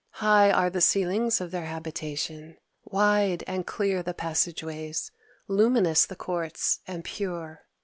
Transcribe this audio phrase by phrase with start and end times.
[0.13, 5.11] High are the ceilings of their habitation; wide and clear the passageways;
[5.47, 7.65] luminous the courts and pure.